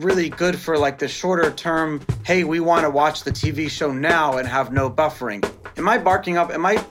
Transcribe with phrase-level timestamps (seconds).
[0.00, 3.92] really good for like the shorter term, hey, we want to watch the TV show
[3.92, 5.48] now and have no buffering.
[5.76, 6.50] Am I barking up?
[6.50, 6.82] Am I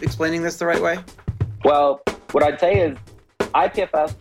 [0.00, 0.98] explaining this the right way?
[1.64, 2.96] Well, what I'd say is
[3.38, 4.14] IPFS,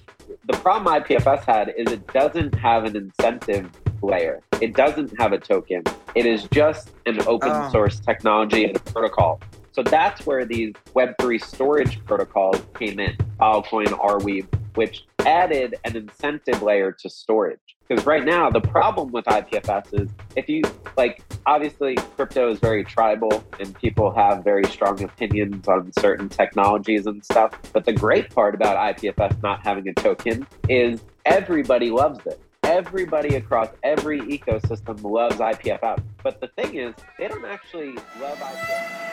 [0.46, 3.70] the problem IPFS had is it doesn't have an incentive
[4.02, 4.42] layer.
[4.62, 5.84] It doesn't have a token.
[6.16, 7.70] It is just an open oh.
[7.72, 9.40] source technology and a protocol.
[9.72, 16.62] So that's where these Web3 storage protocols came in, Filecoin, Arweave, which added an incentive
[16.62, 17.60] layer to storage.
[17.88, 20.64] Because right now, the problem with IPFS is if you,
[20.98, 27.06] like, obviously crypto is very tribal and people have very strong opinions on certain technologies
[27.06, 27.52] and stuff.
[27.74, 33.36] But the great part about IPFS not having a token is everybody loves it everybody
[33.36, 36.02] across every ecosystem loves IPFS.
[36.24, 39.04] But the thing is, they don't actually love IPFS.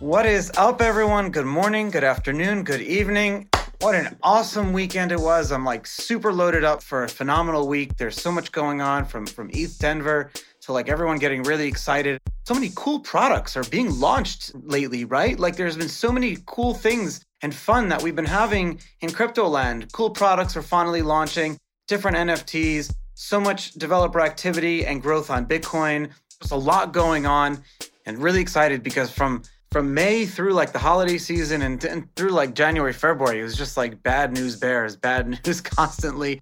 [0.00, 1.30] What is up, everyone?
[1.30, 3.48] Good morning, good afternoon, good evening.
[3.80, 5.50] What an awesome weekend it was.
[5.50, 7.96] I'm like super loaded up for a phenomenal week.
[7.96, 10.30] There's so much going on from, from ETH Denver
[10.60, 12.20] to like everyone getting really excited.
[12.46, 15.40] So many cool products are being launched lately, right?
[15.40, 19.48] Like there's been so many cool things and fun that we've been having in crypto
[19.48, 19.90] land.
[19.94, 21.56] Cool products are finally launching,
[21.88, 26.10] different NFTs, so much developer activity and growth on Bitcoin.
[26.38, 27.62] There's a lot going on
[28.04, 29.42] and really excited because from
[29.76, 33.58] from May through like the holiday season and, and through like January, February, it was
[33.58, 36.40] just like bad news bears, bad news constantly.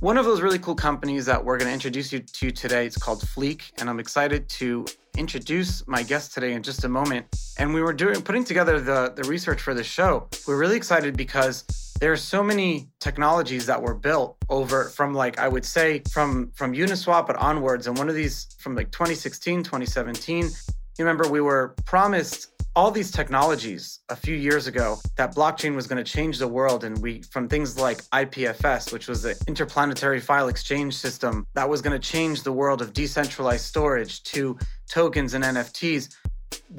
[0.00, 2.96] One of those really cool companies that we're going to introduce you to today is
[2.96, 4.86] called Fleek, and I'm excited to
[5.18, 7.26] introduce my guest today in just a moment.
[7.58, 10.26] And we were doing putting together the the research for the show.
[10.48, 11.64] We're really excited because
[12.00, 16.50] there are so many technologies that were built over from like I would say from
[16.54, 17.88] from Uniswap but onwards.
[17.88, 20.48] And one of these from like 2016, 2017
[20.98, 25.86] you remember we were promised all these technologies a few years ago that blockchain was
[25.86, 30.20] going to change the world and we from things like IPFS which was the interplanetary
[30.20, 34.58] file exchange system that was going to change the world of decentralized storage to
[34.88, 36.14] tokens and NFTs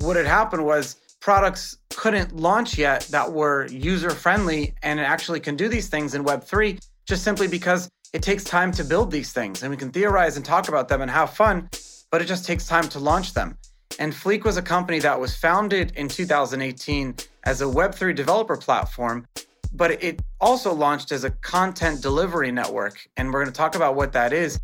[0.02, 5.56] what had happened was products couldn't launch yet that were user friendly and actually can
[5.56, 9.64] do these things in web3 just simply because it takes time to build these things
[9.64, 11.70] and we can theorize and talk about them and have fun
[12.12, 13.58] but it just takes time to launch them
[14.00, 19.26] and Fleek was a company that was founded in 2018 as a Web3 developer platform,
[19.74, 23.08] but it also launched as a content delivery network.
[23.18, 24.60] And we're going to talk about what that is.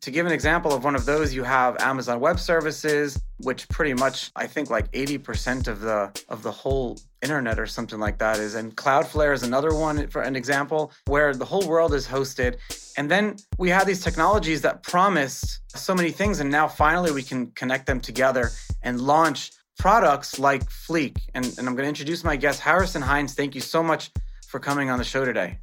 [0.00, 3.94] To give an example of one of those, you have Amazon Web Services, which pretty
[3.94, 8.38] much I think like 80% of the of the whole internet or something like that
[8.38, 12.56] is and Cloudflare is another one for an example where the whole world is hosted.
[12.96, 17.22] And then we had these technologies that promised so many things and now finally we
[17.22, 18.50] can connect them together
[18.82, 21.18] and launch products like Fleek.
[21.34, 23.34] And, and I'm going to introduce my guest Harrison Hines.
[23.34, 24.10] Thank you so much
[24.46, 25.58] for coming on the show today.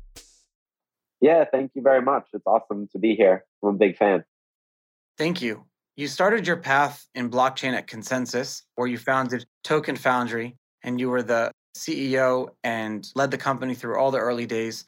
[1.21, 2.27] Yeah, thank you very much.
[2.33, 3.45] It's awesome to be here.
[3.63, 4.25] I'm a big fan.
[5.17, 5.65] Thank you.
[5.95, 11.09] You started your path in blockchain at ConsenSys, where you founded Token Foundry, and you
[11.09, 14.85] were the CEO and led the company through all the early days.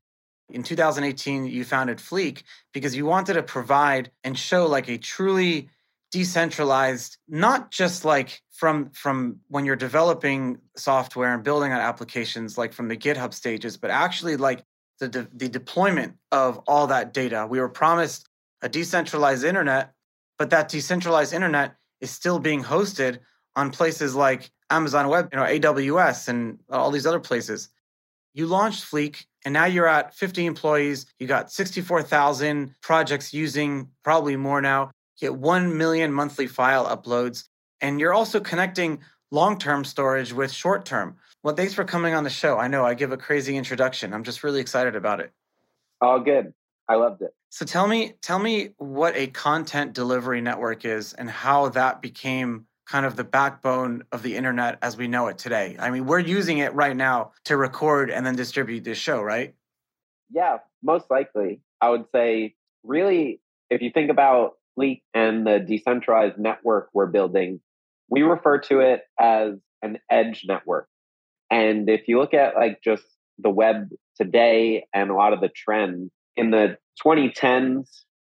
[0.49, 2.43] In 2018, you founded Fleek
[2.73, 5.69] because you wanted to provide and show like a truly
[6.11, 12.73] decentralized, not just like from from when you're developing software and building on applications, like
[12.73, 14.63] from the GitHub stages, but actually like
[14.99, 17.47] the de- the deployment of all that data.
[17.49, 18.27] We were promised
[18.61, 19.93] a decentralized internet
[20.37, 23.19] but that decentralized internet is still being hosted
[23.55, 27.69] on places like Amazon Web, you know, AWS and all these other places.
[28.34, 31.06] You launched Fleek and now you're at 50 employees.
[31.19, 34.91] You got 64,000 projects using probably more now.
[35.17, 37.45] You get 1 million monthly file uploads.
[37.81, 39.01] And you're also connecting
[39.31, 41.17] long term storage with short term.
[41.44, 42.57] Well, thanks for coming on the show.
[42.57, 44.13] I know I give a crazy introduction.
[44.13, 45.31] I'm just really excited about it.
[46.01, 46.53] All good.
[46.88, 47.33] I loved it.
[47.50, 52.65] So tell me, tell me what a content delivery network is and how that became
[52.85, 55.75] kind of the backbone of the internet as we know it today.
[55.80, 59.56] I mean, we're using it right now to record and then distribute this show, right?
[60.31, 61.62] Yeah, most likely.
[61.81, 63.39] I would say, really,
[63.69, 67.62] if you think about Fleek and the decentralized network we're building,
[68.09, 70.88] we refer to it as an edge network.
[71.50, 73.03] And if you look at like just
[73.39, 77.88] the web today and a lot of the trends, in the 2010s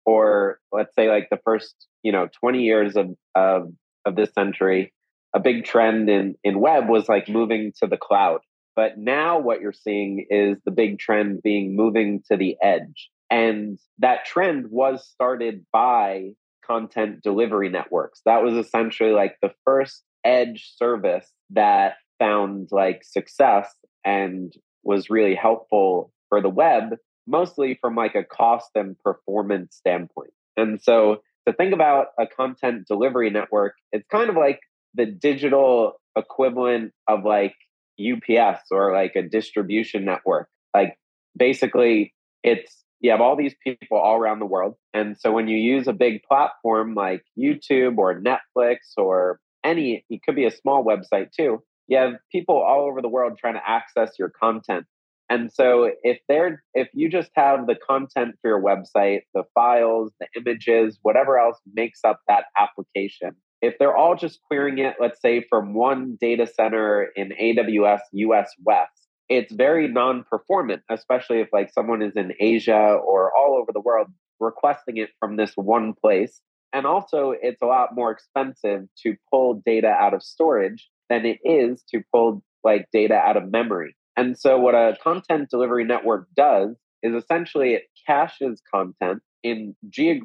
[0.05, 3.71] or let's say like the first you know 20 years of of,
[4.09, 4.91] of this century
[5.33, 8.39] a big trend in in web was like moving to the cloud.
[8.75, 13.09] But now what you're seeing is the big trend being moving to the edge.
[13.29, 16.31] And that trend was started by
[16.65, 18.21] content delivery networks.
[18.25, 23.73] That was essentially like the first edge service that found like success
[24.05, 24.53] and
[24.83, 26.95] was really helpful for the web,
[27.27, 30.31] mostly from like a cost and performance standpoint.
[30.57, 34.59] And so to think about a content delivery network, it's kind of like
[34.93, 37.55] the digital equivalent of like
[37.99, 40.47] UPS or like a distribution network.
[40.73, 40.97] Like
[41.37, 42.13] basically,
[42.43, 44.75] it's you have all these people all around the world.
[44.93, 50.21] And so when you use a big platform like YouTube or Netflix or any, it
[50.23, 53.67] could be a small website too, you have people all over the world trying to
[53.67, 54.85] access your content.
[55.29, 60.11] And so if they're if you just have the content for your website, the files,
[60.19, 65.21] the images, whatever else makes up that application, if they're all just querying it, let's
[65.21, 71.71] say from one data center in AWS US West, it's very non-performant, especially if like
[71.71, 74.07] someone is in Asia or all over the world
[74.39, 76.41] requesting it from this one place.
[76.73, 81.39] And also it's a lot more expensive to pull data out of storage than it
[81.43, 83.95] is to pull like data out of memory.
[84.19, 90.21] And so, what a content delivery network does is essentially it caches content in ge-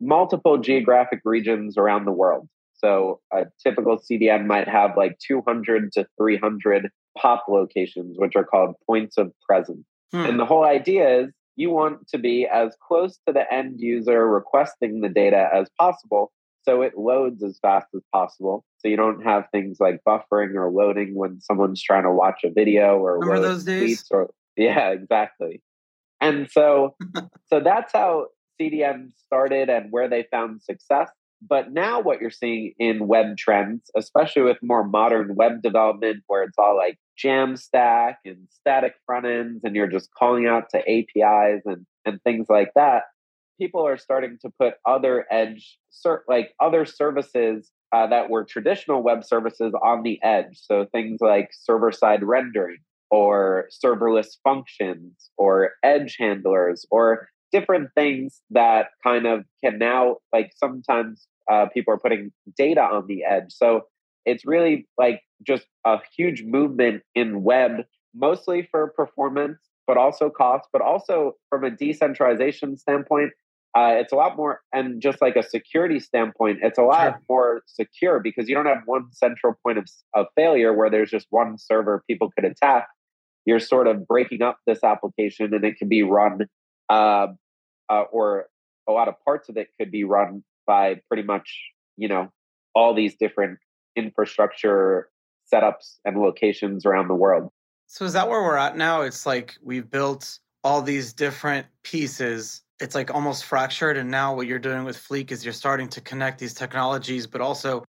[0.00, 2.48] multiple geographic regions around the world.
[2.74, 8.74] So, a typical CDN might have like 200 to 300 POP locations, which are called
[8.88, 9.86] points of presence.
[10.10, 10.24] Hmm.
[10.24, 14.26] And the whole idea is you want to be as close to the end user
[14.26, 16.32] requesting the data as possible
[16.62, 18.64] so it loads as fast as possible.
[18.78, 22.50] So you don't have things like buffering or loading when someone's trying to watch a
[22.50, 24.04] video or remember those days.
[24.10, 25.62] Or, yeah, exactly.
[26.20, 26.96] And so,
[27.46, 28.26] so that's how
[28.60, 31.08] CDN started and where they found success.
[31.40, 36.42] But now, what you're seeing in web trends, especially with more modern web development, where
[36.42, 41.62] it's all like Jamstack and static front ends, and you're just calling out to APIs
[41.64, 43.04] and, and things like that,
[43.58, 45.78] people are starting to put other edge,
[46.28, 50.58] like other services uh, that were traditional web services on the edge.
[50.60, 52.78] So things like server side rendering
[53.10, 60.52] or serverless functions or edge handlers or different things that kind of can now, like
[60.54, 63.50] sometimes uh, people are putting data on the edge.
[63.50, 63.82] So
[64.26, 67.84] it's really like just a huge movement in web,
[68.14, 73.32] mostly for performance, but also cost, but also from a decentralization standpoint,
[73.76, 77.20] uh, it's a lot more, and just like a security standpoint, it's a lot sure.
[77.28, 81.26] more secure because you don't have one central point of, of failure where there's just
[81.30, 82.88] one server people could attack.
[83.44, 86.46] You're sort of breaking up this application and it can be run,
[86.88, 87.28] uh,
[87.90, 88.46] uh, or
[88.88, 91.58] a lot of parts of it could be run by pretty much,
[91.96, 92.30] you know,
[92.74, 93.58] all these different
[93.96, 95.08] infrastructure
[95.52, 97.50] setups and locations around the world.
[97.86, 99.02] So is that where we're at now?
[99.02, 103.96] It's like we've built all these different pieces it's like almost fractured.
[103.96, 107.40] And now what you're doing with Fleek is you're starting to connect these technologies, but
[107.40, 107.84] also,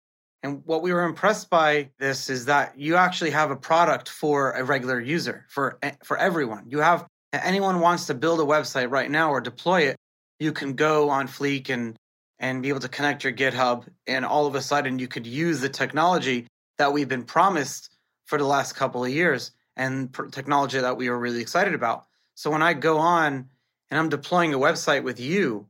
[0.43, 4.51] and what we were impressed by this is that you actually have a product for
[4.51, 6.65] a regular user, for for everyone.
[6.69, 9.97] You have anyone wants to build a website right now or deploy it,
[10.39, 11.95] you can go on Fleek and
[12.37, 15.61] and be able to connect your GitHub, and all of a sudden you could use
[15.61, 16.47] the technology
[16.77, 17.89] that we've been promised
[18.25, 22.05] for the last couple of years and technology that we were really excited about.
[22.35, 23.49] So when I go on
[23.89, 25.67] and I'm deploying a website with you,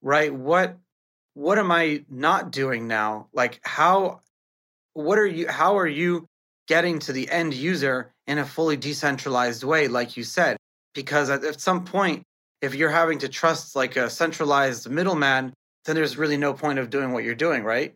[0.00, 0.32] right?
[0.32, 0.76] What
[1.34, 3.28] what am I not doing now?
[3.32, 4.20] Like how
[4.94, 6.26] what are you how are you
[6.68, 10.56] getting to the end user in a fully decentralized way like you said?
[10.94, 12.22] Because at, at some point
[12.60, 15.52] if you're having to trust like a centralized middleman,
[15.84, 17.94] then there's really no point of doing what you're doing, right?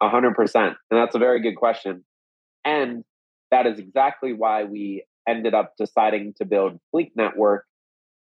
[0.00, 0.74] A hundred percent.
[0.90, 2.04] And that's a very good question.
[2.64, 3.04] And
[3.50, 7.64] that is exactly why we ended up deciding to build Fleek Network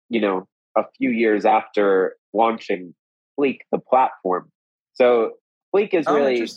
[0.10, 0.48] you know,
[0.78, 2.94] a few years after launching
[3.40, 4.52] Fleek, the platform.
[4.94, 5.34] So
[5.74, 6.48] Fleek is oh, really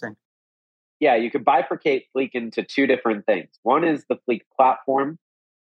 [1.00, 3.48] Yeah, you could bifurcate Fleek into two different things.
[3.62, 5.18] One is the Fleek platform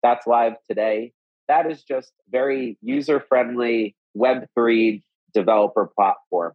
[0.04, 1.12] that's live today.
[1.48, 5.02] That is just very user friendly Web3
[5.34, 6.54] developer platform.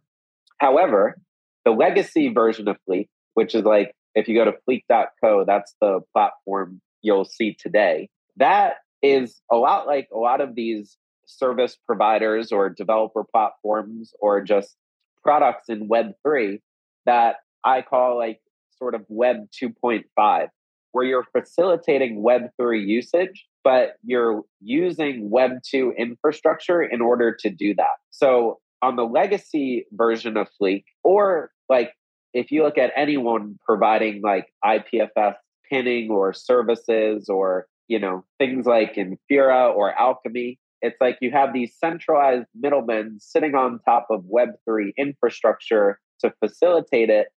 [0.59, 1.17] However,
[1.65, 6.01] the legacy version of Fleek, which is like if you go to fleek.co, that's the
[6.13, 8.09] platform you'll see today.
[8.37, 14.41] That is a lot like a lot of these service providers or developer platforms or
[14.41, 14.75] just
[15.23, 16.59] products in Web3
[17.05, 18.39] that I call like
[18.77, 20.47] sort of Web 2.5,
[20.91, 27.73] where you're facilitating Web3 usage, but you're using Web 2 infrastructure in order to do
[27.75, 27.95] that.
[28.09, 31.93] So on the legacy version of Fleek, or like
[32.33, 35.35] if you look at anyone providing like IPFS
[35.69, 41.53] pinning or services or you know things like Infura or Alchemy, it's like you have
[41.53, 47.27] these centralized middlemen sitting on top of Web3 infrastructure to facilitate it,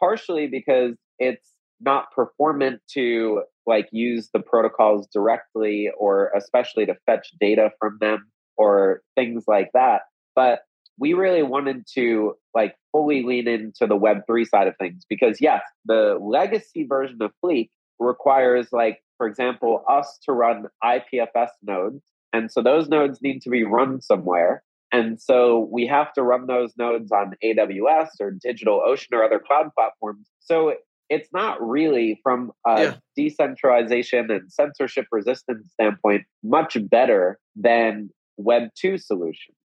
[0.00, 7.32] partially because it's not performant to like use the protocols directly or especially to fetch
[7.38, 10.02] data from them or things like that.
[10.34, 10.60] But
[10.98, 15.60] we really wanted to like fully lean into the web3 side of things because yes,
[15.84, 22.02] the legacy version of Fleek requires like for example us to run IPFS nodes
[22.36, 24.62] and so those nodes need to be run somewhere
[24.92, 29.70] and so we have to run those nodes on AWS or DigitalOcean or other cloud
[29.76, 30.28] platforms.
[30.40, 30.74] So
[31.08, 32.94] it's not really from a yeah.
[33.16, 39.56] decentralization and censorship resistance standpoint much better than Web 2 solutions.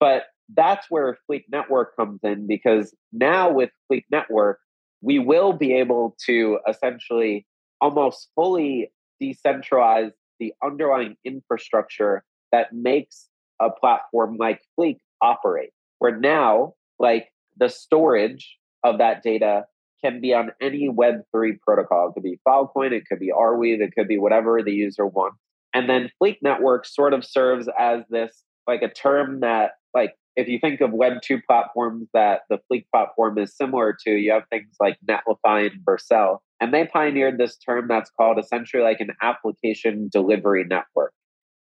[0.00, 4.58] But that's where Fleek Network comes in because now with Fleek Network,
[5.00, 7.46] we will be able to essentially
[7.80, 8.90] almost fully
[9.22, 13.28] decentralize the underlying infrastructure that makes
[13.60, 19.64] a platform like Fleek operate, where now, like the storage of that data
[20.04, 22.08] can be on any Web3 protocol.
[22.08, 25.38] It could be Filecoin, it could be Arweave, it could be whatever the user wants.
[25.72, 30.48] And then Fleek Network sort of serves as this, like a term that, like, if
[30.48, 34.74] you think of Web2 platforms that the Fleek platform is similar to, you have things
[34.80, 36.38] like Netlify and Vercel.
[36.60, 41.12] And they pioneered this term that's called essentially like an application delivery network.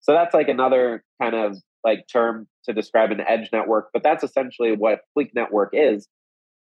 [0.01, 4.24] So that's like another kind of like term to describe an edge network, but that's
[4.24, 6.07] essentially what Fleek Network is.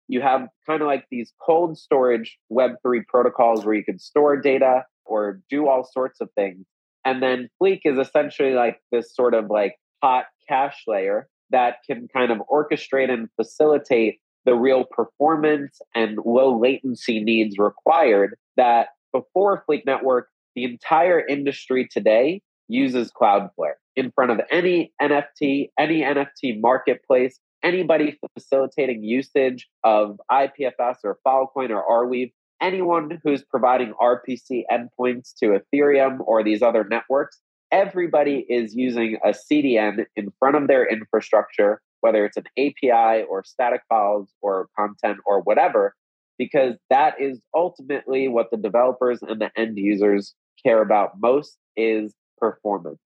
[0.09, 4.83] You have kind of like these cold storage Web3 protocols where you can store data
[5.05, 6.65] or do all sorts of things.
[7.05, 12.09] And then Fleek is essentially like this sort of like hot cache layer that can
[12.13, 19.63] kind of orchestrate and facilitate the real performance and low latency needs required that before
[19.69, 26.59] Fleek Network, the entire industry today uses Cloudflare in front of any NFT, any NFT
[26.59, 35.33] marketplace, anybody facilitating usage of IPFS or Filecoin or Arweave, anyone who's providing RPC endpoints
[35.39, 37.39] to Ethereum or these other networks,
[37.73, 43.43] everybody is using a CDN in front of their infrastructure, whether it's an API or
[43.43, 45.95] static files or content or whatever,
[46.37, 52.13] because that is ultimately what the developers and the end users care about most is
[52.37, 52.99] performance.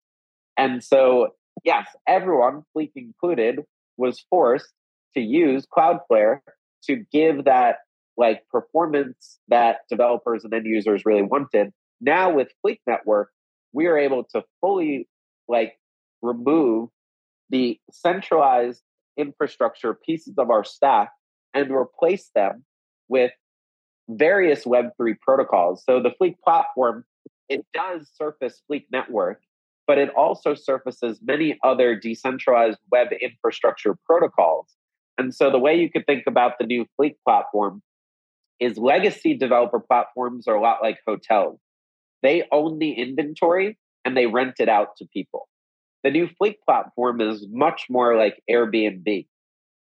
[0.58, 3.62] And so, yes, everyone, Fleek included,
[3.98, 4.74] was forced
[5.14, 6.40] to use Cloudflare
[6.86, 7.78] to give that
[8.18, 11.72] like performance that developers and end users really wanted.
[12.02, 13.30] Now with Fleek Network,
[13.76, 15.08] we are able to fully
[15.48, 15.74] like
[16.22, 16.90] remove
[17.50, 18.82] the centralized
[19.18, 21.12] infrastructure pieces of our stack
[21.54, 22.64] and replace them
[23.08, 23.32] with
[24.10, 25.84] various Web3 protocols.
[25.86, 27.06] So the Fleek platform,
[27.50, 29.42] it does surface Fleek Network
[29.88, 34.74] but it also surfaces many other decentralized web infrastructure protocols.
[35.18, 37.82] And so the way you could think about the new Fleek platform
[38.60, 41.60] is legacy developer platforms are a lot like hotels.
[42.22, 45.48] They own the inventory and they rent it out to people.
[46.04, 49.28] The new Fleek platform is much more like Airbnb,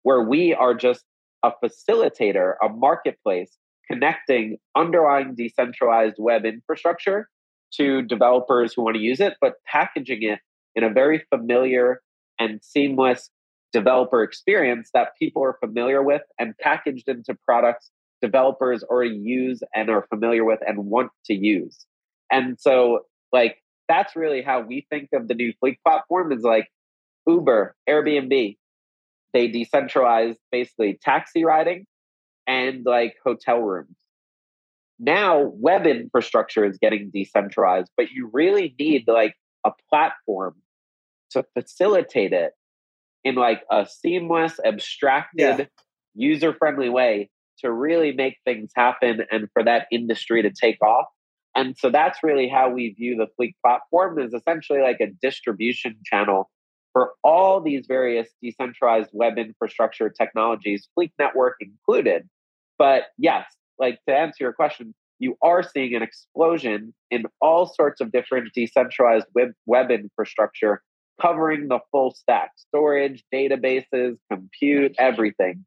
[0.02, 1.04] where we are just
[1.42, 3.56] a facilitator, a marketplace
[3.90, 7.28] connecting underlying decentralized web infrastructure
[7.74, 10.38] to developers who want to use it, but packaging it
[10.74, 12.00] in a very familiar
[12.38, 13.30] and seamless
[13.72, 19.90] developer experience that people are familiar with and packaged into products developers already use and
[19.90, 21.86] are familiar with and want to use.
[22.32, 23.00] And so,
[23.32, 23.58] like,
[23.88, 26.68] that's really how we think of the new Fleek platform is like
[27.26, 28.56] Uber, Airbnb.
[29.32, 31.86] They decentralize basically taxi riding
[32.46, 33.96] and like hotel rooms
[35.02, 39.34] now web infrastructure is getting decentralized, but you really need like
[39.66, 40.54] a platform
[41.30, 42.52] to facilitate it
[43.24, 45.64] in like a seamless, abstracted, yeah.
[46.14, 51.06] user-friendly way to really make things happen and for that industry to take off.
[51.54, 55.96] And so that's really how we view the Fleek platform is essentially like a distribution
[56.04, 56.50] channel
[56.92, 62.28] for all these various decentralized web infrastructure technologies, Fleek Network included.
[62.78, 63.46] But yes,
[63.78, 68.52] like to answer your question, you are seeing an explosion in all sorts of different
[68.54, 70.82] decentralized web, web infrastructure
[71.20, 75.64] covering the full stack storage, databases, compute, everything,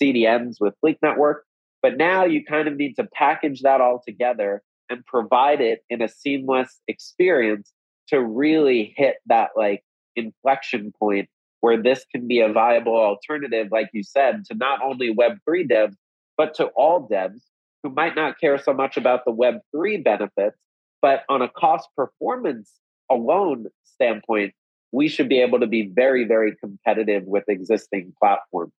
[0.00, 1.44] CDNs with Fleek Network.
[1.80, 6.02] But now you kind of need to package that all together and provide it in
[6.02, 7.72] a seamless experience
[8.08, 9.82] to really hit that like
[10.16, 11.28] inflection point
[11.60, 15.94] where this can be a viable alternative, like you said, to not only Web3 devs,
[16.36, 17.40] but to all devs
[17.82, 20.56] who might not care so much about the Web3 benefits,
[21.02, 22.72] but on a cost performance
[23.10, 24.54] alone standpoint,
[24.92, 28.72] we should be able to be very, very competitive with existing platforms.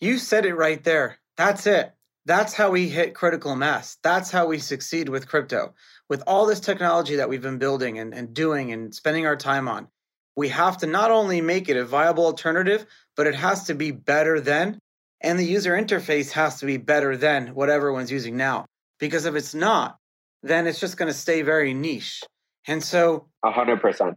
[0.00, 1.18] You said it right there.
[1.36, 1.92] That's it.
[2.26, 3.96] That's how we hit critical mass.
[4.02, 5.74] That's how we succeed with crypto.
[6.08, 9.68] With all this technology that we've been building and, and doing and spending our time
[9.68, 9.88] on,
[10.36, 12.86] we have to not only make it a viable alternative,
[13.16, 14.78] but it has to be better than,
[15.20, 18.66] and the user interface has to be better than what everyone's using now.
[18.98, 19.98] Because if it's not,
[20.42, 22.22] then it's just going to stay very niche.
[22.66, 24.16] And so, hundred percent.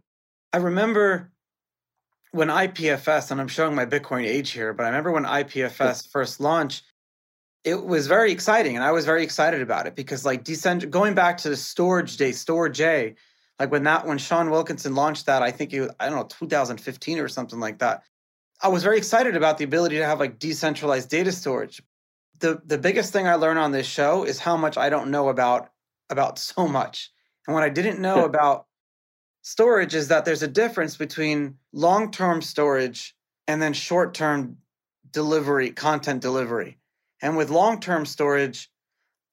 [0.52, 1.32] I remember
[2.32, 6.40] when IPFS, and I'm showing my Bitcoin age here, but I remember when IPFS first
[6.40, 6.84] launched,
[7.64, 11.14] it was very exciting, and I was very excited about it because, like, decent going
[11.14, 13.14] back to the storage day, storage A,
[13.58, 16.24] like when that when Shawn Wilkinson launched that, I think it was, I don't know
[16.24, 18.02] 2015 or something like that.
[18.60, 21.82] I was very excited about the ability to have like decentralized data storage.
[22.40, 25.28] The the biggest thing I learned on this show is how much I don't know
[25.28, 25.70] about
[26.10, 27.10] about so much.
[27.46, 28.66] And what I didn't know about
[29.42, 33.14] storage is that there's a difference between long-term storage
[33.46, 34.56] and then short-term
[35.10, 36.78] delivery, content delivery.
[37.22, 38.70] And with long-term storage,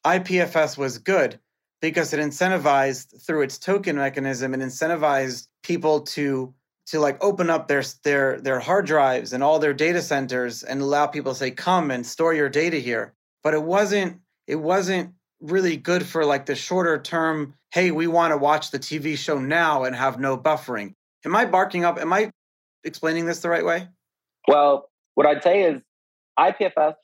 [0.06, 1.40] IPFS was good
[1.82, 6.54] because it incentivized through its token mechanism, it incentivized people to
[6.88, 10.82] to like open up their their their hard drives and all their data centers and
[10.82, 13.14] allow people to say come and store your data here.
[13.44, 18.32] But it wasn't it wasn't really good for like the shorter term hey we want
[18.32, 20.94] to watch the tv show now and have no buffering.
[21.26, 22.00] Am i barking up?
[22.00, 22.32] Am i
[22.84, 23.88] explaining this the right way?
[24.48, 25.82] Well what i'd say is
[26.40, 26.96] ipfs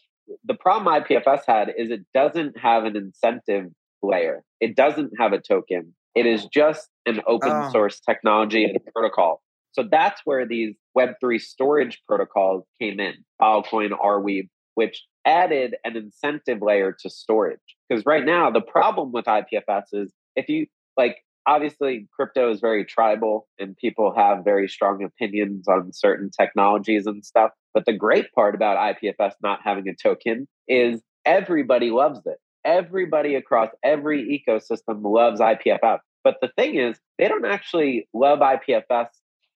[0.46, 3.66] the problem ipfs had is it doesn't have an incentive
[4.04, 6.50] layer it doesn't have a token it is oh.
[6.54, 7.70] just an open oh.
[7.72, 9.42] source technology and protocol
[9.78, 16.64] so that's where these Web3 storage protocols came in, Filecoin, Arweave, which added an incentive
[16.64, 17.60] layer to storage.
[17.88, 20.66] Because right now, the problem with IPFS is if you
[20.98, 27.06] like, obviously, crypto is very tribal and people have very strong opinions on certain technologies
[27.06, 27.52] and stuff.
[27.78, 32.40] But the great part about IPFS not having a token is everybody loves it.
[32.66, 36.00] Everybody across every ecosystem loves IPFS.
[36.24, 39.10] But the thing is, they don't actually love IPFS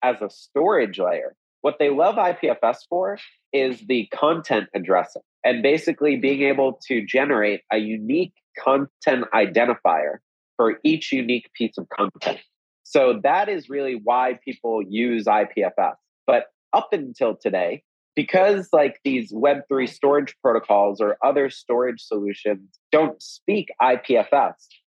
[0.04, 1.34] as a storage layer.
[1.62, 3.18] What they love IPFS for
[3.52, 10.18] is the content addressing and basically being able to generate a unique content identifier
[10.56, 12.38] for each unique piece of content.
[12.84, 15.94] So that is really why people use IPFS.
[16.24, 17.82] But up until today,
[18.14, 24.54] because like these Web3 storage protocols or other storage solutions don't speak IPFS,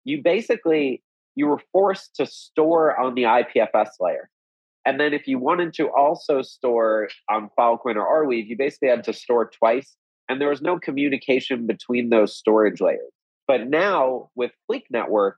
[0.05, 1.03] you basically
[1.35, 4.29] you were forced to store on the IPFS layer.
[4.85, 9.05] And then if you wanted to also store on Filecoin or Arweave, you basically had
[9.05, 9.97] to store twice.
[10.29, 13.13] And there was no communication between those storage layers.
[13.47, 15.37] But now with Fleek Network,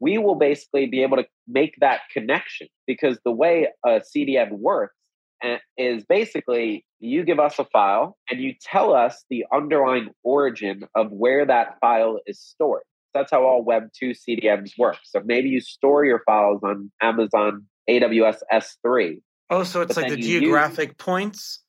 [0.00, 4.94] we will basically be able to make that connection because the way a CDN works
[5.42, 10.84] Eh, is basically you give us a file and you tell us the underlying origin
[10.94, 12.82] of where that file is stored.
[13.12, 14.96] That's how all Web 2 CDNs work.
[15.04, 19.20] So maybe you store your files on Amazon AWS S3.
[19.50, 21.60] Oh, so it's like the geographic use, points?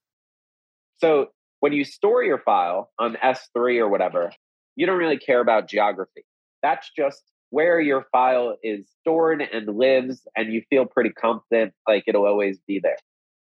[0.97, 1.27] So
[1.59, 4.31] when you store your file on S3 or whatever,
[4.75, 6.23] you don't really care about geography.
[6.63, 12.03] That's just where your file is stored and lives, and you feel pretty confident like
[12.07, 12.97] it'll always be there.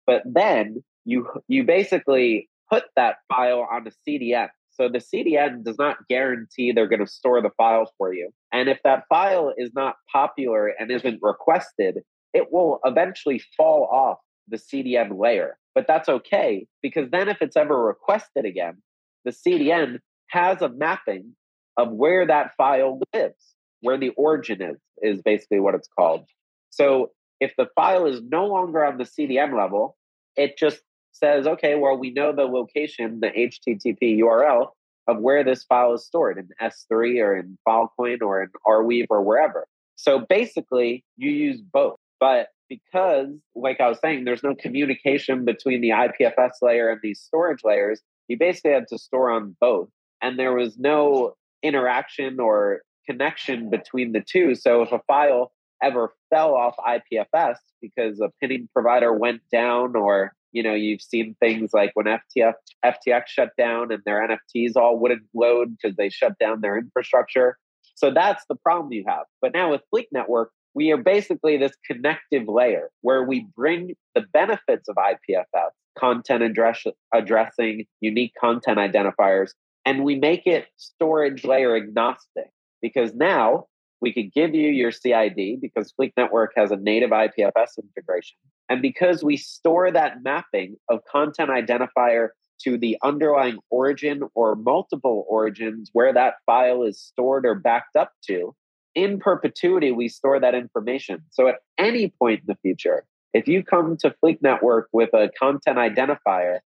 [0.06, 4.48] But then you you basically put that file on a CDN.
[4.70, 8.30] So the CDN does not guarantee they're going to store the file for you.
[8.52, 11.98] And if that file is not popular and isn't requested,
[12.32, 15.58] it will eventually fall off the CDN layer.
[15.74, 18.82] But that's okay because then if it's ever requested again,
[19.24, 21.34] the CDN has a mapping
[21.76, 26.24] of where that file lives, where the origin is, is basically what it's called.
[26.70, 27.10] So
[27.40, 29.96] if the file is no longer on the CDN level,
[30.36, 30.80] it just
[31.12, 34.68] says, okay, well, we know the location, the HTTP URL
[35.06, 39.22] of where this file is stored in S3 or in Filecoin or in Arweave or
[39.22, 39.66] wherever.
[39.96, 41.98] So basically, you use both.
[42.20, 47.20] But because, like I was saying, there's no communication between the IPFS layer and these
[47.20, 49.88] storage layers, you basically had to store on both.
[50.22, 54.54] And there was no interaction or connection between the two.
[54.54, 60.32] So if a file ever fell off IPFS because a pinning provider went down, or
[60.52, 64.98] you know, you've seen things like when FTF, FTX shut down and their NFTs all
[64.98, 67.56] wouldn't load because they shut down their infrastructure.
[67.94, 69.26] So that's the problem you have.
[69.40, 74.24] But now with Fleek Network, we are basically this connective layer where we bring the
[74.32, 79.50] benefits of IPFS, content address, addressing, unique content identifiers,
[79.84, 82.50] and we make it storage layer agnostic
[82.82, 83.66] because now
[84.00, 88.36] we could give you your CID because Fleek Network has a native IPFS integration.
[88.68, 92.28] And because we store that mapping of content identifier
[92.62, 98.12] to the underlying origin or multiple origins where that file is stored or backed up
[98.26, 98.54] to,
[98.94, 101.22] in perpetuity, we store that information.
[101.30, 105.30] So at any point in the future, if you come to Fleek Network with a
[105.38, 106.58] content identifier,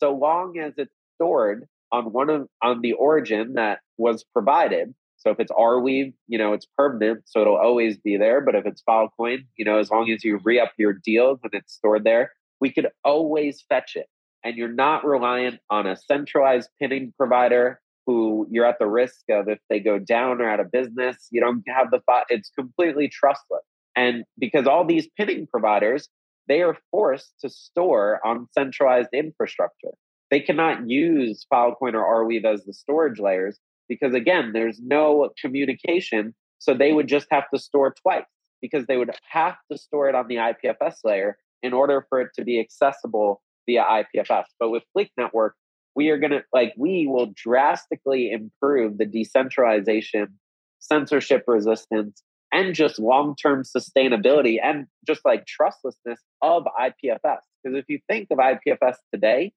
[0.00, 4.94] so long as it's stored on one of on the origin that was provided.
[5.18, 8.40] So if it's Arweave, you know, it's permanent, so it'll always be there.
[8.40, 11.74] But if it's Filecoin, you know, as long as you re-up your deals and it's
[11.74, 14.06] stored there, we could always fetch it.
[14.44, 19.48] And you're not reliant on a centralized pinning provider who you're at the risk of
[19.48, 21.26] if they go down or out of business.
[21.30, 23.64] You don't have the thought, it's completely trustless.
[23.96, 26.08] And because all these pinning providers,
[26.46, 29.90] they are forced to store on centralized infrastructure.
[30.30, 36.34] They cannot use Filecoin or Arweave as the storage layers because, again, there's no communication.
[36.58, 38.24] So they would just have to store twice
[38.60, 42.30] because they would have to store it on the IPFS layer in order for it
[42.36, 44.44] to be accessible via IPFS.
[44.58, 45.54] But with Fleek Network,
[45.94, 50.38] we are going to, like, we will drastically improve the decentralization,
[50.78, 52.22] censorship resistance,
[52.52, 57.40] and just long term sustainability and just like trustlessness of IPFS.
[57.62, 59.52] Because if you think of IPFS today,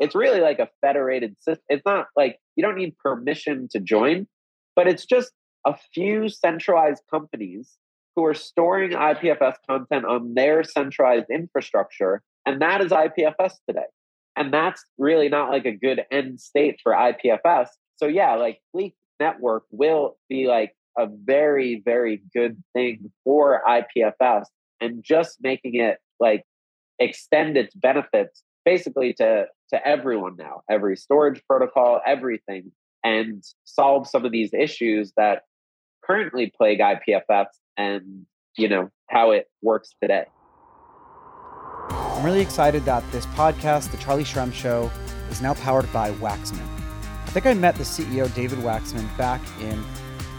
[0.00, 1.64] it's really like a federated system.
[1.68, 4.26] It's not like you don't need permission to join,
[4.76, 5.32] but it's just
[5.66, 7.76] a few centralized companies
[8.16, 12.22] who are storing IPFS content on their centralized infrastructure.
[12.46, 13.86] And that is IPFS today.
[14.36, 17.68] And that's really not like a good end state for IPFS.
[17.96, 24.44] So, yeah, like Fleek Network will be like a very, very good thing for IPFS
[24.80, 26.44] and just making it like
[26.98, 32.72] extend its benefits basically to to everyone now, every storage protocol, everything,
[33.02, 35.42] and solve some of these issues that
[36.04, 37.46] currently plague IPFS
[37.76, 40.24] and you know how it works today.
[41.90, 44.90] I'm really excited that this podcast, The Charlie Shrem Show,
[45.30, 46.66] is now powered by Wachsman.
[47.24, 49.82] I think I met the CEO, David Wachsman, back in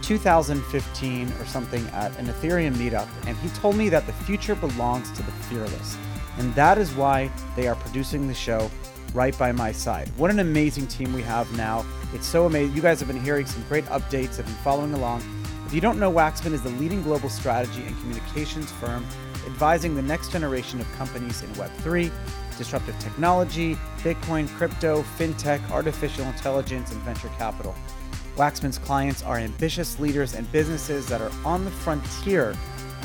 [0.02, 5.10] 2015 or something at an Ethereum meetup, and he told me that the future belongs
[5.12, 5.96] to the fearless.
[6.38, 8.70] And that is why they are producing the show
[9.14, 10.10] right by my side.
[10.16, 11.84] What an amazing team we have now.
[12.12, 12.74] It's so amazing.
[12.76, 15.22] You guys have been hearing some great updates, have been following along.
[15.66, 19.04] If you don't know, Wachsman is the leading global strategy and communications firm
[19.46, 22.10] advising the next generation of companies in Web3,
[22.58, 27.74] disruptive technology, Bitcoin, crypto, fintech, artificial intelligence, and venture capital.
[28.36, 32.54] Wachsman's clients are ambitious leaders and businesses that are on the frontier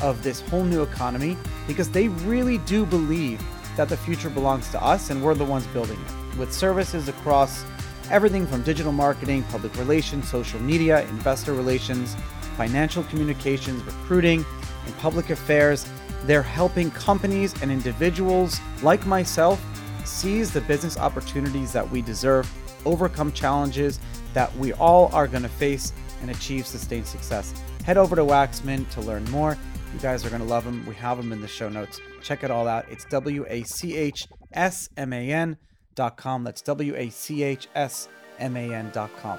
[0.02, 1.36] of this whole new economy
[1.66, 3.42] because they really do believe
[3.76, 6.38] that the future belongs to us and we're the ones building it.
[6.38, 7.64] With services across
[8.10, 12.16] everything from digital marketing, public relations, social media, investor relations,
[12.56, 14.44] financial communications, recruiting,
[14.84, 15.86] and public affairs,
[16.24, 19.64] they're helping companies and individuals like myself
[20.04, 22.50] seize the business opportunities that we deserve,
[22.84, 24.00] overcome challenges
[24.34, 27.52] that we all are going to face, and achieve sustained success.
[27.84, 29.58] Head over to Wachsman to learn more.
[29.92, 30.84] You guys are going to love them.
[30.86, 32.00] We have them in the show notes.
[32.22, 32.86] Check it all out.
[32.88, 35.56] It's W A C H S M A N
[35.94, 36.44] dot com.
[36.44, 39.38] That's W A C H S M A N dot com.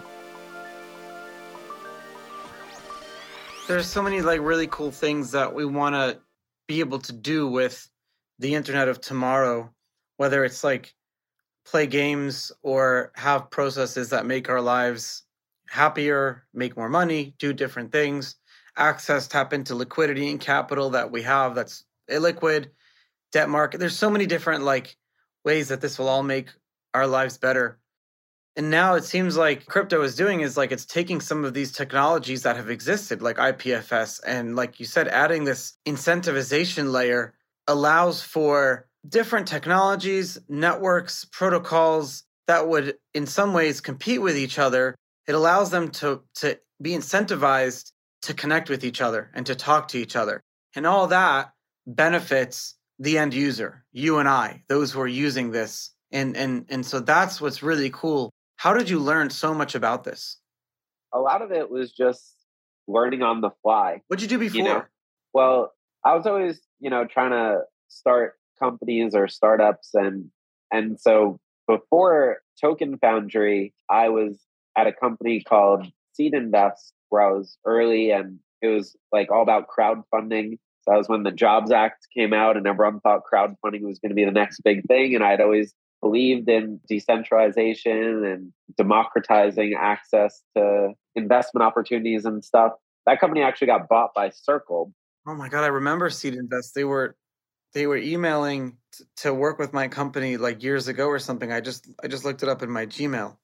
[3.68, 6.20] There's so many like really cool things that we want to
[6.68, 7.90] be able to do with
[8.40, 9.74] the internet of tomorrow,
[10.18, 10.94] whether it's like
[11.66, 15.24] play games or have processes that make our lives
[15.70, 18.36] happier, make more money, do different things,
[18.78, 22.68] access, tap into liquidity and capital that we have that's illiquid,
[23.32, 23.80] debt market.
[23.80, 24.96] There's so many different like
[25.46, 26.50] ways that this will all make
[26.94, 27.80] our lives better.
[28.56, 31.72] And now it seems like crypto is doing is like it's taking some of these
[31.72, 37.34] technologies that have existed, like IPFS, and like you said, adding this incentivization layer
[37.68, 44.96] allows for different technologies, networks, protocols that would in some ways compete with each other.
[45.28, 47.92] It allows them to, to be incentivized
[48.24, 50.42] to connect with each other and to talk to each other.
[50.76, 51.54] And all that
[51.86, 55.92] benefits the end user, you and I, those who are using this.
[56.12, 58.32] And and and so that's what's really cool.
[58.56, 60.38] How did you learn so much about this?
[61.12, 62.36] A lot of it was just
[62.88, 64.02] learning on the fly.
[64.08, 64.58] What'd you do before?
[64.58, 64.84] You know?
[65.34, 65.72] Well,
[66.06, 70.30] I was always, you know, trying to start companies or startups and
[70.72, 74.40] and so before Token Foundry, I was
[74.78, 79.44] at a company called Seed Invest where I was early and it was like all
[79.44, 80.58] about crowdfunding.
[80.82, 84.10] So that was when the Jobs Act came out and everyone thought crowdfunding was going
[84.10, 85.14] to be the next big thing.
[85.14, 92.72] And I'd always believed in decentralization and democratizing access to investment opportunities and stuff.
[93.06, 94.92] That company actually got bought by Circle.
[95.28, 96.74] Oh my god, I remember Seed Invest.
[96.74, 97.16] They were
[97.74, 98.78] they were emailing
[99.18, 101.52] to work with my company like years ago or something.
[101.52, 103.38] I just I just looked it up in my Gmail.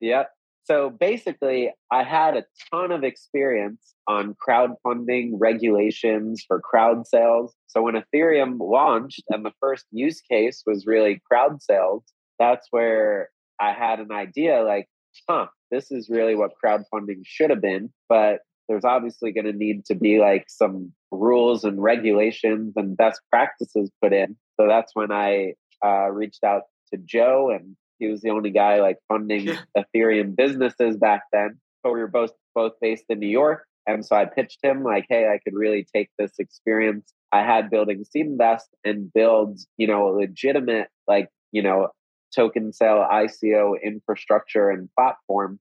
[0.00, 0.30] Yep.
[0.64, 7.54] So basically, I had a ton of experience on crowdfunding regulations for crowd sales.
[7.66, 12.02] So when Ethereum launched and the first use case was really crowd sales,
[12.38, 13.28] that's where
[13.60, 14.88] I had an idea like,
[15.28, 17.92] huh, this is really what crowdfunding should have been.
[18.08, 23.20] But there's obviously going to need to be like some rules and regulations and best
[23.30, 24.36] practices put in.
[24.58, 28.80] So that's when I uh, reached out to Joe, and he was the only guy
[28.80, 29.60] like funding yeah.
[29.76, 31.58] Ethereum businesses back then.
[31.84, 35.06] So we were both both based in New York, and so I pitched him like,
[35.08, 39.86] "Hey, I could really take this experience I had building Seed Invest and build, you
[39.86, 41.88] know, a legitimate like you know
[42.34, 45.58] token sale ICO infrastructure and platform."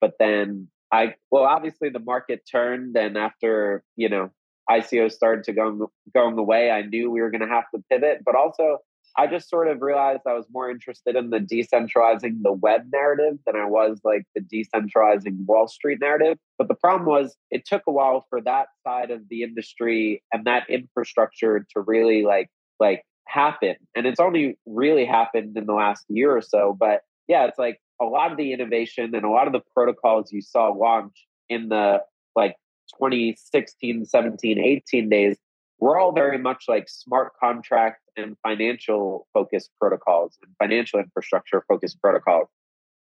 [0.00, 4.30] But then I well, obviously the market turned, and after you know
[4.70, 8.22] ICO started to go going away, I knew we were going to have to pivot.
[8.24, 8.78] But also,
[9.18, 13.38] I just sort of realized I was more interested in the decentralizing the web narrative
[13.46, 16.38] than I was like the decentralizing Wall Street narrative.
[16.58, 20.44] But the problem was it took a while for that side of the industry and
[20.44, 23.76] that infrastructure to really like like happen.
[23.94, 26.76] And it's only really happened in the last year or so.
[26.78, 30.32] But yeah, it's like a lot of the innovation and a lot of the protocols
[30.32, 32.02] you saw launch in the
[32.34, 32.56] like
[32.98, 35.38] 2016, 17, 18 days
[35.78, 42.00] were all very much like smart contract and financial focused protocols and financial infrastructure focused
[42.00, 42.48] protocols.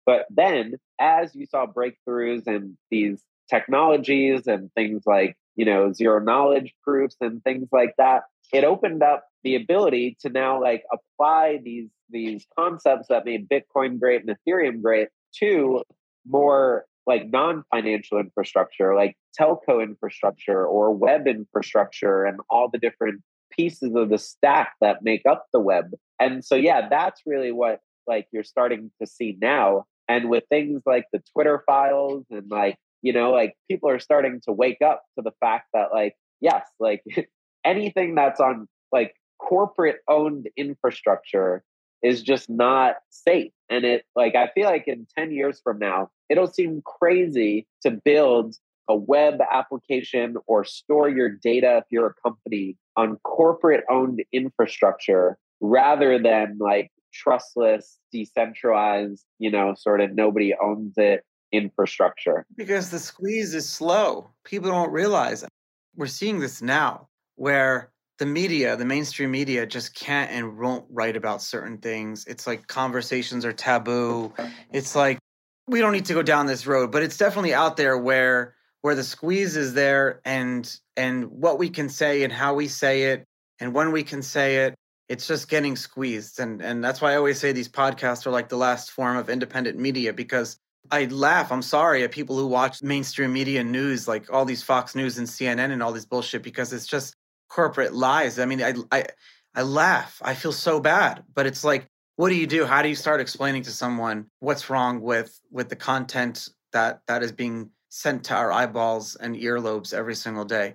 [0.07, 6.19] But then as you saw breakthroughs and these technologies and things like, you know, zero
[6.19, 11.61] knowledge proofs and things like that, it opened up the ability to now like apply
[11.63, 15.83] these these concepts that made Bitcoin great and Ethereum great to
[16.27, 23.95] more like non-financial infrastructure like telco infrastructure or web infrastructure and all the different pieces
[23.95, 28.27] of the stack that make up the web and so yeah that's really what like
[28.33, 33.13] you're starting to see now and with things like the twitter files and like you
[33.13, 37.03] know like people are starting to wake up to the fact that like yes like
[37.65, 41.63] anything that's on like corporate owned infrastructure
[42.03, 43.53] is just not safe.
[43.71, 47.91] And it like I feel like in 10 years from now, it'll seem crazy to
[47.91, 48.57] build
[48.89, 55.39] a web application or store your data if you're a company on corporate owned infrastructure
[55.61, 62.45] rather than like trustless, decentralized, you know, sort of nobody owns it infrastructure.
[62.57, 64.31] Because the squeeze is slow.
[64.45, 65.49] People don't realize it.
[65.97, 71.17] We're seeing this now where the media, the mainstream media, just can't and won't write
[71.17, 72.25] about certain things.
[72.27, 74.33] It's like conversations are taboo.
[74.73, 75.19] It's like
[75.67, 78.95] we don't need to go down this road, but it's definitely out there where where
[78.95, 83.25] the squeeze is there and and what we can say and how we say it
[83.59, 84.75] and when we can say it
[85.09, 88.49] it's just getting squeezed and and that's why i always say these podcasts are like
[88.49, 90.59] the last form of independent media because
[90.91, 94.95] i laugh i'm sorry at people who watch mainstream media news like all these fox
[94.95, 97.17] news and cnn and all this bullshit because it's just
[97.55, 98.39] corporate lies.
[98.39, 99.07] I mean, I I
[99.55, 100.21] I laugh.
[100.23, 102.65] I feel so bad, but it's like, what do you do?
[102.65, 107.23] How do you start explaining to someone what's wrong with with the content that that
[107.23, 110.75] is being sent to our eyeballs and earlobes every single day?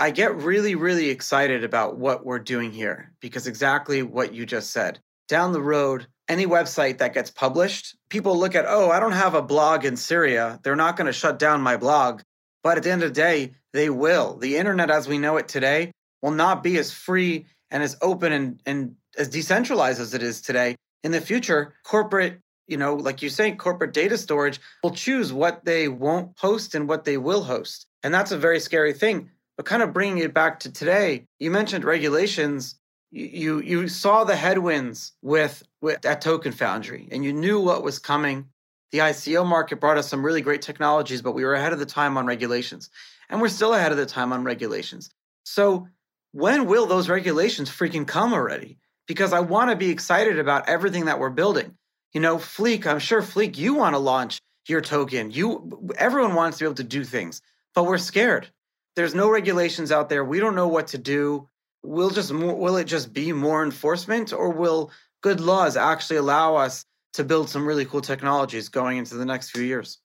[0.00, 4.70] I get really, really excited about what we're doing here because exactly what you just
[4.70, 4.98] said.
[5.28, 9.34] Down the road, any website that gets published, people look at, oh, I don't have
[9.34, 10.58] a blog in Syria.
[10.62, 12.22] They're not going to shut down my blog.
[12.62, 14.38] But at the end of the day, they will.
[14.38, 18.32] The internet as we know it today will not be as free and as open
[18.32, 20.76] and, and as decentralized as it is today.
[21.02, 25.64] In the future, corporate, you know, like you say, corporate data storage will choose what
[25.64, 27.86] they won't host and what they will host.
[28.02, 29.30] And that's a very scary thing.
[29.56, 32.76] But kind of bringing it back to today, you mentioned regulations.
[33.10, 37.98] You you saw the headwinds with with at Token Foundry, and you knew what was
[38.00, 38.46] coming.
[38.90, 41.86] The ICO market brought us some really great technologies, but we were ahead of the
[41.86, 42.90] time on regulations,
[43.28, 45.10] and we're still ahead of the time on regulations.
[45.44, 45.86] So
[46.32, 48.78] when will those regulations freaking come already?
[49.06, 51.76] Because I want to be excited about everything that we're building.
[52.14, 55.32] You know, Fleek, I'm sure Fleek, you want to launch your token.
[55.32, 57.42] You everyone wants to be able to do things,
[57.74, 58.48] but we're scared.
[58.94, 60.24] There's no regulations out there.
[60.24, 61.48] We don't know what to do.
[61.82, 66.86] Will just will it just be more enforcement or will good laws actually allow us
[67.14, 69.98] to build some really cool technologies going into the next few years?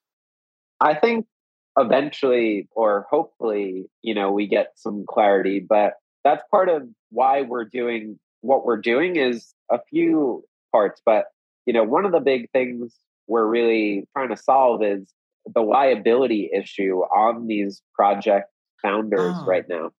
[0.82, 1.28] I think
[1.78, 5.94] eventually or hopefully, you know, we get some clarity, but
[6.24, 11.26] that's part of why we're doing what we're doing is a few parts but
[11.70, 12.96] you know one of the big things
[13.28, 15.14] we're really trying to solve is
[15.54, 18.50] the liability issue on these project
[18.82, 19.46] founders oh.
[19.46, 19.92] right now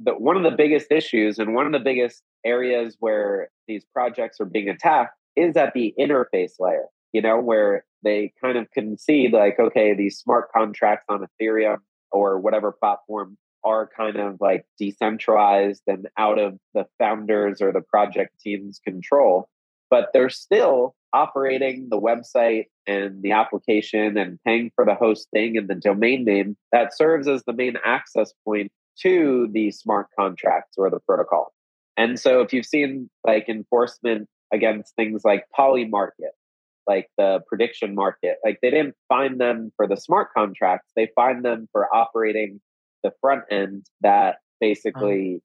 [0.00, 4.40] the, one of the biggest issues and one of the biggest areas where these projects
[4.40, 8.98] are being attacked is at the interface layer, you know, where they kind of can
[8.98, 11.78] see like, okay, these smart contracts on Ethereum
[12.10, 17.80] or whatever platform are kind of like decentralized and out of the founders or the
[17.80, 19.48] project team's control,
[19.90, 25.68] but they're still operating the website and the application and paying for the hosting and
[25.68, 30.90] the domain name that serves as the main access point to the smart contracts or
[30.90, 31.52] the protocol.
[31.96, 36.34] And so if you've seen like enforcement against things like Polymarket,
[36.86, 41.44] like the prediction market, like they didn't find them for the smart contracts, they fined
[41.44, 42.60] them for operating
[43.04, 44.38] the front end that uh-huh.
[44.60, 45.40] basically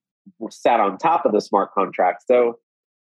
[0.50, 2.24] sat on top of the smart contract.
[2.28, 2.60] So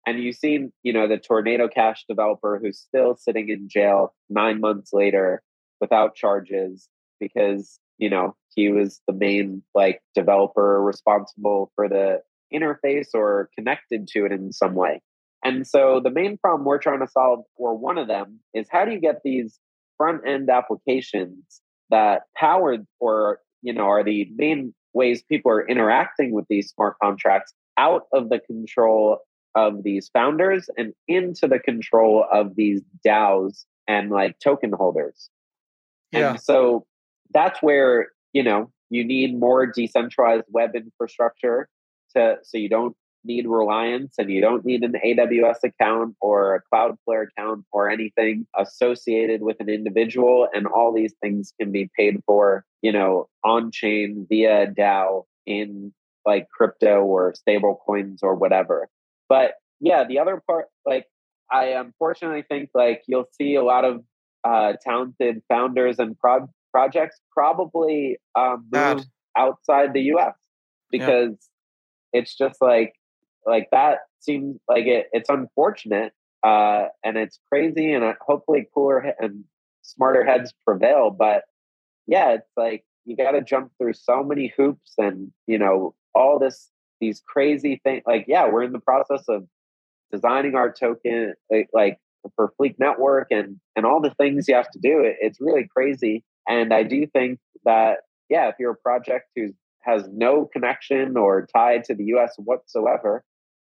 [0.05, 4.59] and you've seen, you know, the Tornado Cash developer who's still sitting in jail nine
[4.59, 5.41] months later
[5.79, 6.89] without charges
[7.19, 12.19] because, you know, he was the main like developer responsible for the
[12.53, 15.01] interface or connected to it in some way.
[15.43, 18.85] And so the main problem we're trying to solve, or one of them, is how
[18.85, 19.59] do you get these
[19.97, 26.31] front end applications that power or you know are the main ways people are interacting
[26.31, 29.19] with these smart contracts out of the control
[29.55, 35.29] of these founders and into the control of these DAOs and like token holders.
[36.11, 36.31] Yeah.
[36.31, 36.85] And so
[37.33, 41.67] that's where, you know, you need more decentralized web infrastructure
[42.15, 46.61] to so you don't need reliance and you don't need an AWS account or a
[46.73, 50.47] Cloudflare account or anything associated with an individual.
[50.53, 55.93] And all these things can be paid for, you know, on chain via DAO in
[56.25, 58.89] like crypto or stable coins or whatever.
[59.33, 61.07] But yeah, the other part, like,
[61.51, 64.03] I unfortunately think like you'll see a lot of
[64.43, 70.35] uh, talented founders and pro- projects probably um, move outside the US
[70.91, 71.31] because
[72.13, 72.19] yeah.
[72.19, 72.93] it's just like
[73.43, 79.15] like that seems like it, it's unfortunate uh, and it's crazy and uh, hopefully cooler
[79.19, 79.45] and
[79.81, 81.43] smarter heads prevail but
[82.05, 86.37] yeah it's like you got to jump through so many hoops and you know all
[86.37, 89.45] this these crazy things like yeah we're in the process of
[90.11, 91.97] designing our token like, like
[92.35, 95.67] for Fleek Network and and all the things you have to do it, it's really
[95.75, 99.49] crazy and i do think that yeah if you're a project who
[99.81, 103.23] has no connection or tied to the us whatsoever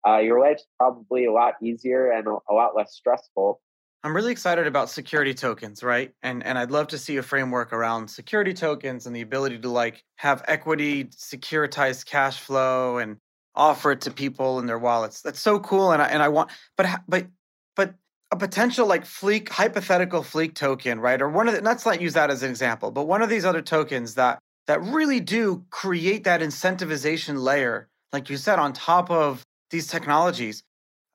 [0.06, 3.60] uh, your life's probably a lot easier and a, a lot less stressful.
[4.04, 6.12] I'm really excited about security tokens, right?
[6.22, 9.68] And and I'd love to see a framework around security tokens and the ability to
[9.68, 13.18] like have equity securitized cash flow and
[13.54, 15.22] offer it to people in their wallets.
[15.22, 17.28] That's so cool and I and I want but but
[17.76, 17.94] but
[18.32, 21.22] a potential like Fleek hypothetical Fleek token, right?
[21.22, 23.44] Or one of the let's not use that as an example, but one of these
[23.44, 29.10] other tokens that that really do create that incentivization layer like you said on top
[29.10, 30.64] of these technologies.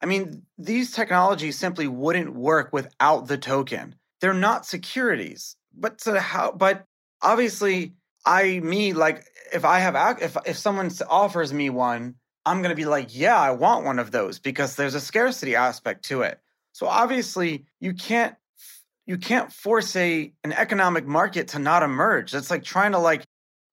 [0.01, 3.95] I mean, these technologies simply wouldn't work without the token.
[4.21, 5.55] They're not securities.
[5.73, 6.85] But so how but
[7.21, 7.93] obviously
[8.25, 12.75] I me like if I have if if someone offers me one, I'm going to
[12.75, 16.39] be like, "Yeah, I want one of those because there's a scarcity aspect to it."
[16.73, 18.35] So obviously, you can't
[19.05, 22.35] you can't force a an economic market to not emerge.
[22.35, 23.23] It's like trying to like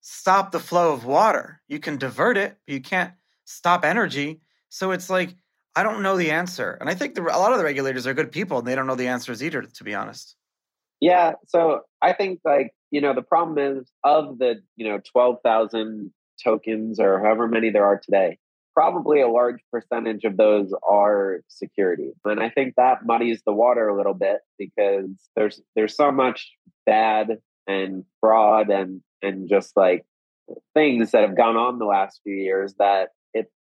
[0.01, 1.61] stop the flow of water.
[1.69, 3.13] You can divert it, but you can't
[3.45, 4.41] stop energy.
[4.69, 5.35] So it's like
[5.77, 8.15] I don't know the answer, and I think the, a lot of the regulators are
[8.15, 9.63] good people, and they don't know the answers either.
[9.63, 10.37] To be honest.
[11.01, 15.39] Yeah, so I think like you know the problem is of the you know twelve
[15.45, 18.39] thousand tokens or however many there are today,
[18.75, 23.89] probably a large percentage of those are security, and I think that muddies the water
[23.89, 26.53] a little bit because there's there's so much
[26.87, 30.05] bad and fraud and and just like
[30.75, 33.09] things that have gone on the last few years that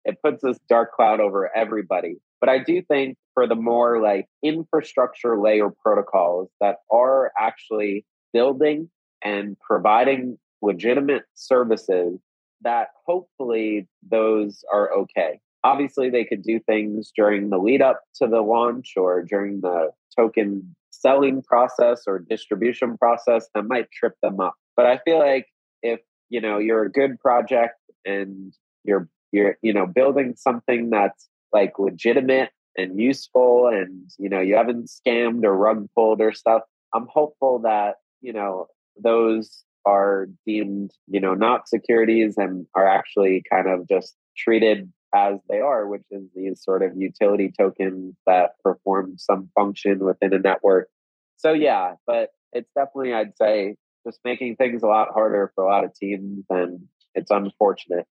[0.09, 2.17] it puts this dark cloud over everybody.
[2.41, 8.89] But I do think for the more like infrastructure layer protocols that are actually building
[9.23, 12.19] and providing legitimate services,
[12.63, 15.41] that hopefully those are okay.
[15.63, 19.91] Obviously, they could do things during the lead up to the launch or during the
[20.17, 24.55] token selling process or distribution process that might trip them up.
[24.75, 25.47] But I feel like
[25.83, 27.75] if you know you're a good project
[28.07, 28.55] and
[28.85, 34.57] you're you're you know building something that's like legitimate and useful and you know you
[34.57, 36.63] haven't scammed or rug pulled or stuff
[36.95, 38.67] i'm hopeful that you know
[39.03, 45.39] those are deemed you know not securities and are actually kind of just treated as
[45.49, 50.39] they are which is these sort of utility tokens that perform some function within a
[50.39, 50.89] network.
[51.37, 53.77] So yeah but it's definitely i'd say
[54.07, 56.81] just making things a lot harder for a lot of teams and
[57.15, 58.07] it's unfortunate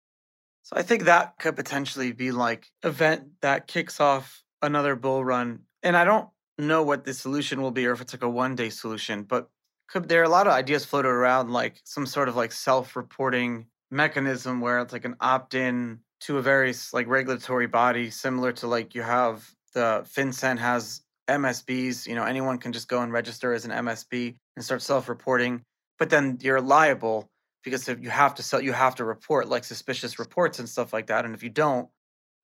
[0.65, 5.59] So I think that could potentially be like event that kicks off another bull run.
[5.83, 8.55] And I don't know what the solution will be or if it's like a one
[8.55, 9.47] day solution, but
[9.87, 13.67] could there are a lot of ideas floated around like some sort of like self-reporting
[13.91, 18.95] mechanism where it's like an opt-in to a very like regulatory body similar to like
[18.95, 23.65] you have the FinCEN has MSBs, you know, anyone can just go and register as
[23.65, 25.61] an MSB and start self-reporting,
[25.99, 27.29] but then you're liable
[27.65, 30.93] because if you have to sell, you have to report like suspicious reports and stuff
[30.93, 31.25] like that.
[31.25, 31.89] And if you don't,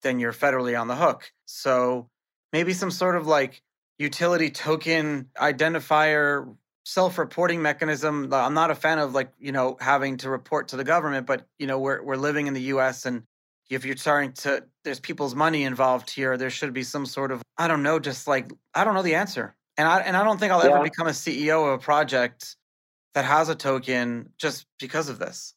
[0.01, 1.31] then you're federally on the hook.
[1.45, 2.09] So
[2.51, 3.61] maybe some sort of like
[3.97, 6.53] utility token identifier
[6.83, 8.33] self-reporting mechanism.
[8.33, 11.45] I'm not a fan of like, you know, having to report to the government, but
[11.59, 13.23] you know, we're we're living in the US and
[13.69, 17.41] if you're starting to there's people's money involved here, there should be some sort of
[17.57, 19.55] I don't know, just like I don't know the answer.
[19.77, 20.75] And I and I don't think I'll yeah.
[20.75, 22.57] ever become a CEO of a project
[23.13, 25.53] that has a token just because of this.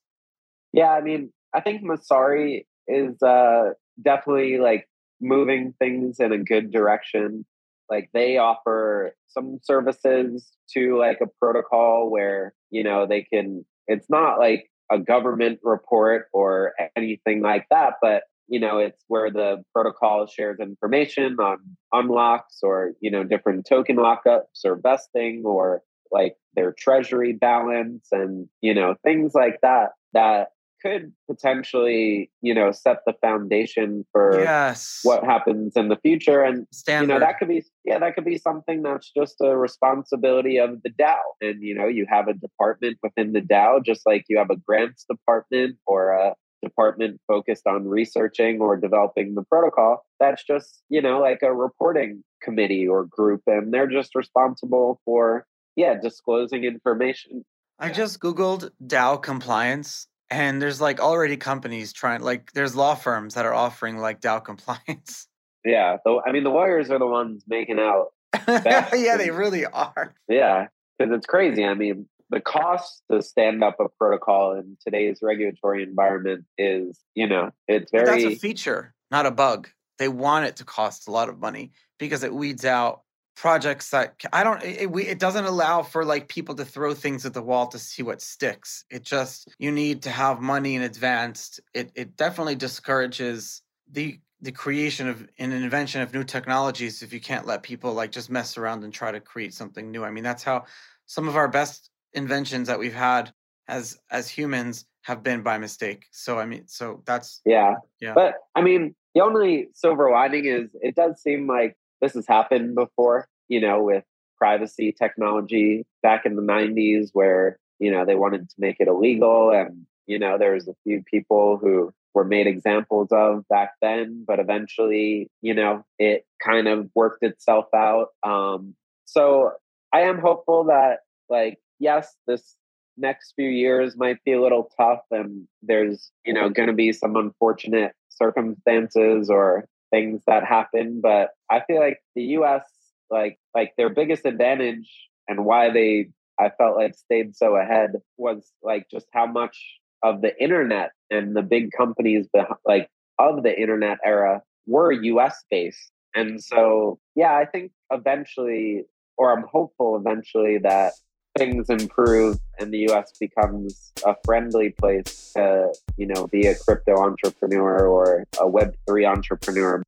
[0.73, 3.71] Yeah, I mean, I think Messari is uh,
[4.03, 4.89] definitely like
[5.21, 7.47] moving things in a good direction.
[7.89, 14.11] Like they offer some services to like a protocol where, you know, they can, it's
[14.11, 19.63] not like a government report or anything like that, but you know it's where the
[19.73, 21.59] protocol shares information on
[21.93, 28.49] unlocks or you know different token lockups or vesting or like their treasury balance and
[28.61, 30.49] you know things like that that
[30.85, 35.01] could potentially you know set the foundation for yes.
[35.03, 37.15] what happens in the future and Standard.
[37.15, 40.83] you know that could be yeah that could be something that's just a responsibility of
[40.83, 44.37] the DAO and you know you have a department within the DAO just like you
[44.37, 50.45] have a grants department or a department focused on researching or developing the protocol that's
[50.45, 55.47] just you know like a reporting committee or group and they're just responsible for
[55.77, 57.45] yeah, disclosing information.
[57.79, 63.35] I just Googled DAO compliance and there's like already companies trying like there's law firms
[63.35, 65.29] that are offering like DAO compliance.
[65.64, 65.97] Yeah.
[66.05, 68.09] So I mean the lawyers are the ones making out.
[68.49, 70.14] yeah, they really are.
[70.29, 70.66] Yeah.
[70.99, 71.64] Because it's crazy.
[71.64, 77.27] I mean, the cost to stand up a protocol in today's regulatory environment is, you
[77.27, 79.68] know, it's very but that's a feature, not a bug.
[79.99, 83.03] They want it to cost a lot of money because it weeds out
[83.37, 87.35] projects that I don't it, it, doesn't allow for like people to throw things at
[87.35, 88.85] the wall to see what sticks.
[88.91, 91.59] It just you need to have money in advance.
[91.74, 97.20] It it definitely discourages the the creation of an invention of new technologies if you
[97.20, 100.05] can't let people like just mess around and try to create something new.
[100.05, 100.64] I mean that's how
[101.07, 103.32] some of our best inventions that we've had
[103.66, 106.07] as as humans have been by mistake.
[106.12, 107.74] So I mean so that's yeah.
[108.01, 108.14] Yeah.
[108.14, 112.75] But I mean the only silver lining is it does seem like this has happened
[112.75, 114.05] before, you know, with
[114.37, 119.51] privacy technology back in the 90s where, you know, they wanted to make it illegal.
[119.51, 124.23] And, you know, there was a few people who were made examples of back then,
[124.27, 128.09] but eventually, you know, it kind of worked itself out.
[128.23, 128.75] Um,
[129.07, 129.53] so
[129.93, 130.99] I am hopeful that,
[131.31, 132.55] like, yes, this
[132.99, 136.93] next few years might be a little tough and there's, you know, going to be
[136.93, 141.01] some unfortunate circumstances or things that happen.
[141.01, 142.64] But I feel like the US,
[143.11, 144.90] like like their biggest advantage
[145.28, 149.57] and why they I felt like stayed so ahead was like just how much
[150.03, 152.26] of the internet and the big companies
[152.66, 152.88] like
[153.18, 155.92] of the internet era were US based.
[156.14, 158.84] And so yeah, I think eventually
[159.16, 160.92] or I'm hopeful eventually that
[161.37, 166.97] things improve and the US becomes a friendly place to, you know, be a crypto
[166.97, 169.82] entrepreneur or a web3 entrepreneur.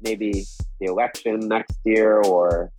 [0.00, 0.44] Maybe
[0.80, 2.70] the election next year or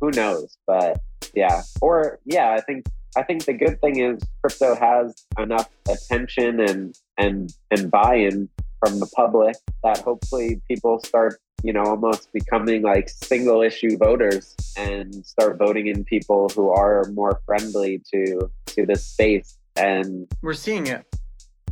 [0.00, 1.00] who knows, but
[1.34, 1.62] yeah.
[1.80, 6.94] Or yeah, I think I think the good thing is crypto has enough attention and
[7.16, 8.48] and and buy-in
[8.80, 14.54] from the public that hopefully people start you know, almost becoming like single issue voters
[14.76, 19.58] and start voting in people who are more friendly to to this space.
[19.76, 21.04] And we're seeing it.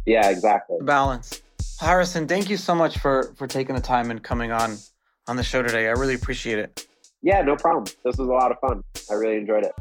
[0.05, 0.77] Yeah, exactly.
[0.83, 1.43] Balance.
[1.81, 4.77] Harrison, thank you so much for for taking the time and coming on
[5.29, 5.89] on the show today.
[5.89, 6.87] I really appreciate it.
[7.23, 7.85] Yeah, no problem.
[8.05, 8.83] This was a lot of fun.
[9.11, 9.73] I really enjoyed it.